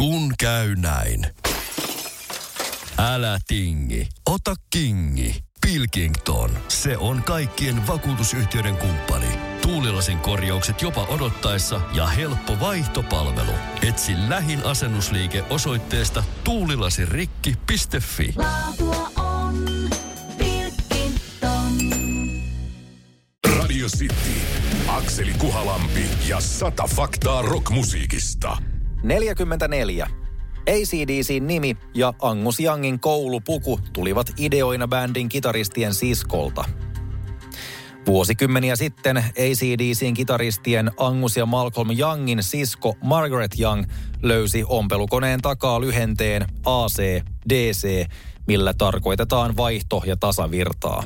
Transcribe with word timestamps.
Kun 0.00 0.32
käy 0.38 0.74
näin. 0.76 1.26
Älä 2.98 3.38
tingi, 3.46 4.08
ota 4.26 4.54
kingi. 4.70 5.44
Pilkington, 5.66 6.50
se 6.68 6.96
on 6.96 7.22
kaikkien 7.22 7.86
vakuutusyhtiöiden 7.86 8.76
kumppani. 8.76 9.26
Tuulilasin 9.62 10.18
korjaukset 10.18 10.82
jopa 10.82 11.04
odottaessa 11.04 11.80
ja 11.92 12.06
helppo 12.06 12.60
vaihtopalvelu. 12.60 13.52
Etsi 13.88 14.12
lähin 14.28 14.66
asennusliike 14.66 15.44
osoitteesta 15.50 16.24
tuulilasirikki.fi. 16.44 18.34
Laatua 18.36 19.10
on 19.16 19.64
Pilkington. 20.38 21.78
Radio 23.58 23.86
City, 23.88 24.40
Akseli 24.88 25.32
Kuhalampi 25.32 26.04
ja 26.28 26.40
sata 26.40 26.86
faktaa 26.86 27.42
rockmusiikista. 27.42 28.56
44. 29.02 30.06
ACDCin 30.60 31.46
nimi 31.46 31.76
ja 31.94 32.14
Angus 32.22 32.60
Youngin 32.60 33.00
koulupuku 33.00 33.80
tulivat 33.92 34.32
ideoina 34.36 34.88
bändin 34.88 35.28
kitaristien 35.28 35.94
siskolta. 35.94 36.64
Vuosikymmeniä 38.06 38.76
sitten 38.76 39.16
ACDCin 39.16 40.14
kitaristien 40.14 40.90
Angus 40.96 41.36
ja 41.36 41.46
Malcolm 41.46 41.88
Youngin 41.98 42.42
sisko 42.42 42.96
Margaret 43.04 43.60
Young 43.60 43.84
löysi 44.22 44.64
ompelukoneen 44.66 45.40
takaa 45.40 45.80
lyhenteen 45.80 46.46
AC-DC, 46.66 48.06
millä 48.46 48.74
tarkoitetaan 48.74 49.56
vaihto- 49.56 50.02
ja 50.06 50.16
tasavirtaa. 50.16 51.02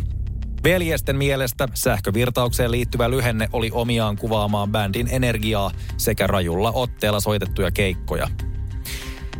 Veljesten 0.64 1.16
mielestä 1.16 1.68
sähkövirtaukseen 1.74 2.70
liittyvä 2.70 3.10
lyhenne 3.10 3.48
oli 3.52 3.70
omiaan 3.72 4.16
kuvaamaan 4.16 4.72
bändin 4.72 5.08
energiaa 5.10 5.70
sekä 5.96 6.26
rajulla 6.26 6.72
otteella 6.72 7.20
soitettuja 7.20 7.70
keikkoja. 7.70 8.28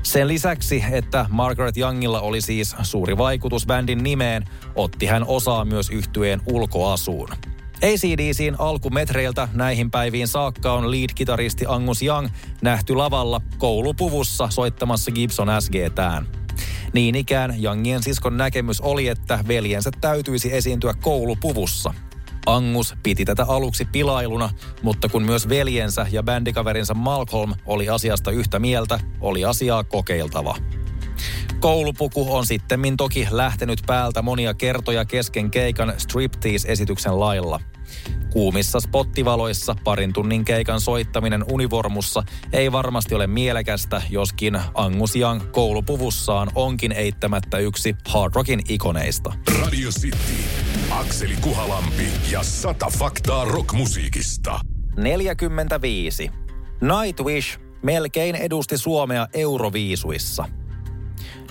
Sen 0.03 0.29
lisäksi, 0.29 0.85
että 0.93 1.27
Margaret 1.31 1.77
Youngilla 1.77 2.21
oli 2.21 2.41
siis 2.41 2.77
suuri 2.83 3.19
vaikutus 3.19 3.67
bändin 3.67 4.03
nimeen, 4.03 4.45
otti 4.75 5.07
hän 5.07 5.25
osaa 5.27 5.65
myös 5.65 5.91
yhtyeen 5.91 6.41
ulkoasuun. 6.47 7.29
ACDCin 7.83 8.57
alkumetreiltä 8.59 9.49
näihin 9.53 9.91
päiviin 9.91 10.29
saakka 10.29 10.73
on 10.73 10.91
lead-kitaristi 10.91 11.65
Angus 11.69 12.03
Young 12.03 12.29
nähty 12.63 12.95
lavalla 12.95 13.41
koulupuvussa 13.59 14.51
soittamassa 14.51 15.11
Gibson 15.11 15.49
SG-tään. 15.61 16.44
Niin 16.95 17.15
ikään 17.15 17.55
Youngien 17.63 18.03
siskon 18.03 18.37
näkemys 18.37 18.81
oli, 18.81 19.09
että 19.09 19.39
veljensä 19.49 19.91
täytyisi 20.01 20.55
esiintyä 20.55 20.95
koulupuvussa. 21.01 21.95
Angus 22.47 22.95
piti 23.03 23.25
tätä 23.25 23.45
aluksi 23.49 23.85
pilailuna, 23.85 24.51
mutta 24.83 25.09
kun 25.09 25.23
myös 25.23 25.49
veljensä 25.49 26.07
ja 26.11 26.23
bändikaverinsa 26.23 26.95
Malcolm 26.95 27.55
oli 27.67 27.89
asiasta 27.89 28.31
yhtä 28.31 28.59
mieltä, 28.59 29.01
oli 29.21 29.45
asiaa 29.45 29.85
kokeiltava. 29.85 30.57
Koulupuku 31.61 32.35
on 32.35 32.47
sittemmin 32.47 32.97
toki 32.97 33.29
lähtenyt 33.31 33.83
päältä 33.87 34.23
monia 34.23 34.55
kertoja 34.55 35.05
kesken 35.05 35.51
keikan 35.51 35.95
striptease-esityksen 35.99 37.21
lailla. 37.21 37.61
Kuumissa 38.35 38.81
spottivaloissa 38.81 39.77
parin 39.85 40.13
tunnin 40.13 40.45
keikan 40.45 40.81
soittaminen 40.81 41.45
univormussa 41.53 42.23
ei 42.53 42.73
varmasti 42.73 43.15
ole 43.15 43.27
mielekästä, 43.27 44.03
joskin 44.11 44.61
Angus 44.75 45.17
Young 45.17 45.41
koulupuvussaan 45.53 46.51
onkin 46.55 46.93
eittämättä 46.93 47.59
yksi 47.59 47.97
hard 48.09 48.35
rockin 48.35 48.61
ikoneista. 48.69 49.33
Radio 49.61 49.91
City, 49.91 50.17
Akseli 50.91 51.37
Kuhalampi 51.41 52.07
ja 52.33 52.43
sata 52.43 52.87
faktaa 52.99 53.45
rockmusiikista. 53.45 54.61
45. 54.97 56.31
Nightwish 56.81 57.59
melkein 57.83 58.35
edusti 58.35 58.79
Suomea 58.79 59.29
Euroviisuissa. 59.33 60.45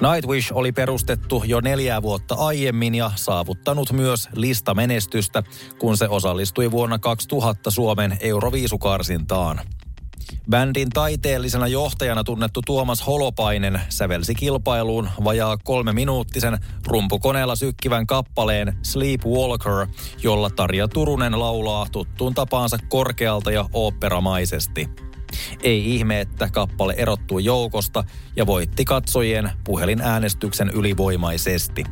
Nightwish 0.01 0.51
oli 0.53 0.71
perustettu 0.71 1.43
jo 1.45 1.61
neljää 1.61 2.01
vuotta 2.01 2.35
aiemmin 2.35 2.95
ja 2.95 3.11
saavuttanut 3.15 3.91
myös 3.91 4.29
listamenestystä, 4.35 5.43
kun 5.79 5.97
se 5.97 6.07
osallistui 6.07 6.71
vuonna 6.71 6.99
2000 6.99 7.71
Suomen 7.71 8.17
Euroviisukarsintaan. 8.19 9.61
Bändin 10.49 10.89
taiteellisena 10.89 11.67
johtajana 11.67 12.23
tunnettu 12.23 12.61
Tuomas 12.65 13.07
Holopainen 13.07 13.81
sävelsi 13.89 14.35
kilpailuun 14.35 15.09
vajaa 15.23 15.57
kolme 15.57 15.93
minuuttisen 15.93 16.57
rumpukoneella 16.87 17.55
sykkivän 17.55 18.07
kappaleen 18.07 18.77
Sleepwalker, 18.81 19.87
jolla 20.23 20.49
Tarja 20.49 20.87
Turunen 20.87 21.39
laulaa 21.39 21.87
tuttuun 21.91 22.33
tapaansa 22.33 22.77
korkealta 22.89 23.51
ja 23.51 23.65
oopperamaisesti. 23.73 24.89
Ei 25.63 25.95
ihme, 25.95 26.21
että 26.21 26.49
kappale 26.51 26.93
erottui 26.97 27.45
joukosta 27.45 28.03
ja 28.35 28.45
voitti 28.45 28.85
katsojien 28.85 29.51
puhelinäänestyksen 29.63 30.69
ylivoimaisesti. 30.69 31.83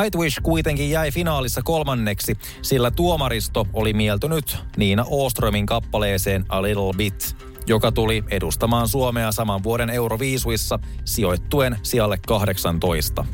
Nightwish 0.00 0.40
kuitenkin 0.42 0.90
jäi 0.90 1.10
finaalissa 1.10 1.62
kolmanneksi, 1.62 2.36
sillä 2.62 2.90
tuomaristo 2.90 3.66
oli 3.72 3.92
mieltynyt 3.92 4.56
Niina 4.76 5.04
Oströmin 5.10 5.66
kappaleeseen 5.66 6.44
A 6.48 6.62
Little 6.62 6.92
Bit, 6.96 7.36
joka 7.66 7.92
tuli 7.92 8.24
edustamaan 8.30 8.88
Suomea 8.88 9.32
saman 9.32 9.62
vuoden 9.62 9.90
Euroviisuissa 9.90 10.78
sijoittuen 11.04 11.76
sijalle 11.82 12.18
18. 12.26 13.24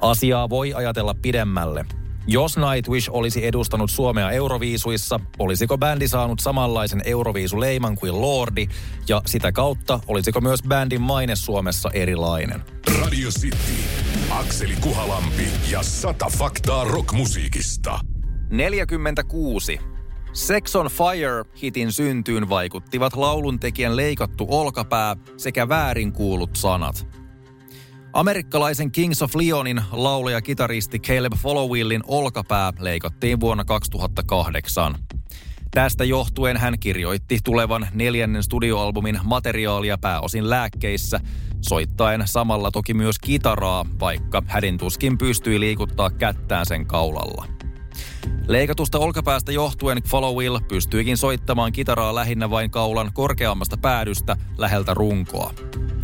Asiaa 0.00 0.50
voi 0.50 0.74
ajatella 0.74 1.14
pidemmälle. 1.22 1.84
Jos 2.30 2.56
Nightwish 2.56 3.10
olisi 3.12 3.46
edustanut 3.46 3.90
Suomea 3.90 4.30
Euroviisuissa, 4.30 5.20
olisiko 5.38 5.78
bändi 5.78 6.08
saanut 6.08 6.40
samanlaisen 6.40 7.02
Euroviisuleiman 7.04 7.96
kuin 7.96 8.20
Lordi, 8.20 8.68
ja 9.08 9.22
sitä 9.26 9.52
kautta 9.52 10.00
olisiko 10.08 10.40
myös 10.40 10.62
bändin 10.68 11.00
maine 11.00 11.36
Suomessa 11.36 11.90
erilainen? 11.90 12.62
Radio 13.02 13.28
City, 13.28 13.72
Akseli 14.30 14.74
Kuhalampi 14.80 15.48
ja 15.70 15.82
sata 15.82 16.26
faktaa 16.38 16.84
rockmusiikista. 16.84 18.00
46. 18.50 19.80
Sex 20.32 20.76
on 20.76 20.86
Fire-hitin 20.86 21.92
syntyyn 21.92 22.48
vaikuttivat 22.48 23.16
lauluntekijän 23.16 23.96
leikattu 23.96 24.46
olkapää 24.48 25.16
sekä 25.36 25.68
väärin 25.68 26.12
kuulut 26.12 26.50
sanat. 26.56 27.17
Amerikkalaisen 28.18 28.92
Kings 28.92 29.22
of 29.22 29.34
Leonin 29.34 29.82
laulaja-kitaristi 29.92 30.98
Caleb 30.98 31.32
Followillin 31.36 32.02
olkapää 32.06 32.72
leikattiin 32.78 33.40
vuonna 33.40 33.64
2008. 33.64 34.94
Tästä 35.70 36.04
johtuen 36.04 36.56
hän 36.56 36.78
kirjoitti 36.78 37.38
tulevan 37.44 37.88
neljännen 37.94 38.42
studioalbumin 38.42 39.20
materiaalia 39.24 39.98
pääosin 39.98 40.50
lääkkeissä, 40.50 41.20
soittaen 41.60 42.22
samalla 42.24 42.70
toki 42.70 42.94
myös 42.94 43.18
kitaraa, 43.18 43.86
vaikka 44.00 44.42
hädin 44.46 44.78
tuskin 44.78 45.18
pystyi 45.18 45.60
liikuttaa 45.60 46.10
kättään 46.10 46.66
sen 46.66 46.86
kaulalla. 46.86 47.46
Leikatusta 48.48 48.98
olkapäästä 48.98 49.52
johtuen 49.52 50.02
Followill 50.02 50.58
pystyikin 50.68 51.16
soittamaan 51.16 51.72
kitaraa 51.72 52.14
lähinnä 52.14 52.50
vain 52.50 52.70
kaulan 52.70 53.10
korkeammasta 53.12 53.76
päädystä 53.76 54.36
läheltä 54.56 54.94
runkoa. 54.94 55.54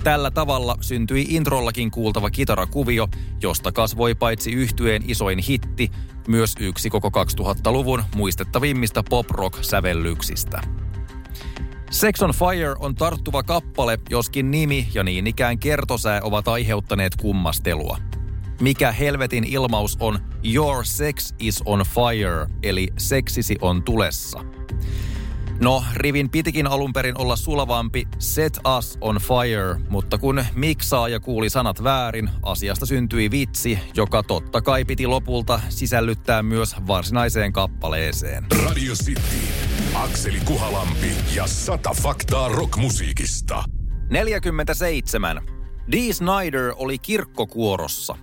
Tällä 0.04 0.30
tavalla 0.30 0.76
syntyi 0.80 1.26
introllakin 1.28 1.90
kuultava 1.90 2.30
kitarakuvio, 2.30 3.08
josta 3.42 3.72
kasvoi 3.72 4.14
paitsi 4.14 4.52
yhtyeen 4.52 5.02
isoin 5.06 5.38
hitti, 5.38 5.90
myös 6.28 6.54
yksi 6.60 6.90
koko 6.90 7.24
2000-luvun 7.24 8.02
muistettavimmista 8.14 9.02
pop-rock-sävellyksistä. 9.10 10.60
Sex 11.90 12.22
on 12.22 12.30
Fire 12.30 12.74
on 12.78 12.94
tarttuva 12.94 13.42
kappale, 13.42 13.98
joskin 14.10 14.50
nimi 14.50 14.88
ja 14.94 15.04
niin 15.04 15.26
ikään 15.26 15.58
kertosää 15.58 16.20
ovat 16.22 16.48
aiheuttaneet 16.48 17.16
kummastelua. 17.16 17.98
Mikä 18.60 18.92
helvetin 18.92 19.44
ilmaus 19.44 19.96
on 20.00 20.18
Your 20.54 20.84
sex 20.84 21.34
is 21.38 21.62
on 21.64 21.82
fire, 21.94 22.46
eli 22.62 22.88
seksisi 22.96 23.56
on 23.60 23.82
tulessa. 23.82 24.44
No, 25.60 25.84
rivin 25.94 26.30
pitikin 26.30 26.66
alun 26.66 26.92
perin 26.92 27.18
olla 27.20 27.36
sulavampi 27.36 28.08
Set 28.18 28.58
us 28.78 28.98
on 29.00 29.16
fire, 29.16 29.76
mutta 29.88 30.18
kun 30.18 30.44
miksaaja 30.54 31.20
kuuli 31.20 31.50
sanat 31.50 31.84
väärin, 31.84 32.30
asiasta 32.42 32.86
syntyi 32.86 33.30
vitsi, 33.30 33.78
joka 33.96 34.22
totta 34.22 34.62
kai 34.62 34.84
piti 34.84 35.06
lopulta 35.06 35.60
sisällyttää 35.68 36.42
myös 36.42 36.76
varsinaiseen 36.86 37.52
kappaleeseen. 37.52 38.46
Radio 38.64 38.94
City, 38.94 39.20
Akseli 39.94 40.40
Kuhalampi 40.44 41.10
ja 41.34 41.46
sata 41.46 41.90
faktaa 42.02 42.48
rockmusiikista. 42.48 43.64
47. 44.10 45.42
Dee 45.92 46.12
Snyder 46.12 46.72
oli 46.76 46.98
kirkkokuorossa. 46.98 48.16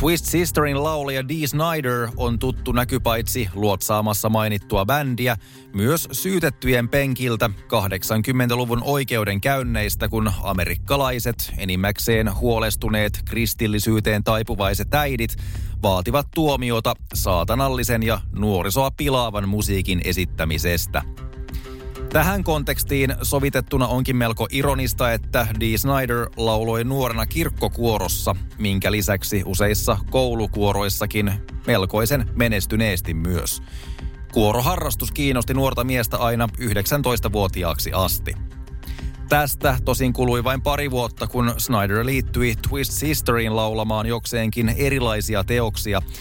Twist 0.00 0.24
Sisterin 0.24 0.84
laulaja 0.84 1.28
Dee 1.28 1.46
Snyder 1.46 2.08
on 2.16 2.38
tuttu 2.38 2.72
näkypaitsi 2.72 3.48
luotsaamassa 3.54 4.28
mainittua 4.28 4.86
bändiä, 4.86 5.36
myös 5.74 6.08
syytettyjen 6.12 6.88
penkiltä 6.88 7.50
80-luvun 7.62 8.82
oikeudenkäynneistä, 8.82 10.08
kun 10.08 10.32
amerikkalaiset, 10.42 11.52
enimmäkseen 11.58 12.34
huolestuneet 12.34 13.22
kristillisyyteen 13.24 14.24
taipuvaiset 14.24 14.94
äidit, 14.94 15.36
vaativat 15.82 16.26
tuomiota 16.34 16.94
saatanallisen 17.14 18.02
ja 18.02 18.20
nuorisoa 18.32 18.90
pilaavan 18.90 19.48
musiikin 19.48 20.00
esittämisestä. 20.04 21.02
Tähän 22.14 22.44
kontekstiin 22.44 23.14
sovitettuna 23.22 23.86
onkin 23.86 24.16
melko 24.16 24.46
ironista, 24.50 25.12
että 25.12 25.46
Dee 25.60 25.78
Snyder 25.78 26.28
lauloi 26.36 26.84
nuorena 26.84 27.26
kirkkokuorossa, 27.26 28.36
minkä 28.58 28.92
lisäksi 28.92 29.42
useissa 29.46 29.98
koulukuoroissakin 30.10 31.32
melkoisen 31.66 32.30
menestyneesti 32.34 33.14
myös. 33.14 33.62
Kuoroharrastus 34.32 35.12
kiinnosti 35.12 35.54
nuorta 35.54 35.84
miestä 35.84 36.16
aina 36.16 36.48
19-vuotiaaksi 36.60 37.90
asti. 37.92 38.34
Tästä 39.28 39.78
tosin 39.84 40.12
kului 40.12 40.44
vain 40.44 40.62
pari 40.62 40.90
vuotta, 40.90 41.26
kun 41.26 41.54
Snyder 41.58 42.06
liittyi 42.06 42.56
Twist 42.68 42.92
Sisteriin 42.92 43.56
laulamaan 43.56 44.06
jokseenkin 44.06 44.68
erilaisia 44.68 45.44
teoksia– 45.44 46.02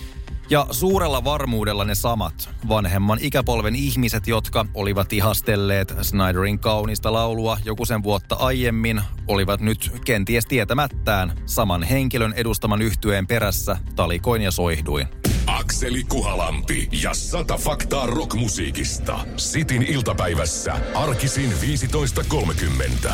ja 0.50 0.68
suurella 0.72 1.24
varmuudella 1.24 1.86
ne 1.86 1.96
samat 1.96 2.50
vanhemman 2.70 3.20
ikäpolven 3.22 3.76
ihmiset, 3.76 4.28
jotka 4.28 4.66
olivat 4.74 5.14
ihastelleet 5.14 5.94
Snyderin 6.02 6.60
kaunista 6.60 7.14
laulua 7.14 7.58
joku 7.66 7.86
sen 7.86 8.04
vuotta 8.04 8.36
aiemmin, 8.36 9.02
olivat 9.28 9.62
nyt 9.62 9.92
kenties 10.06 10.46
tietämättään 10.46 11.34
saman 11.46 11.84
henkilön 11.84 12.34
edustaman 12.34 12.82
yhtyeen 12.82 13.28
perässä 13.28 13.78
talikoin 13.96 14.42
ja 14.42 14.52
soihduin. 14.52 15.08
Akseli 15.48 16.04
Kuhalampi 16.04 16.90
ja 17.04 17.14
sata 17.14 17.58
faktaa 17.58 18.06
rockmusiikista. 18.06 19.20
Sitin 19.38 19.84
iltapäivässä 19.84 20.74
arkisin 20.96 21.52
15.30. 23.06 23.14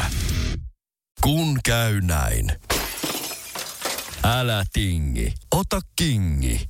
Kun 1.22 1.60
käy 1.66 2.02
näin. 2.02 2.52
Älä 4.24 4.64
tingi, 4.74 5.34
ota 5.52 5.80
kingi. 5.96 6.70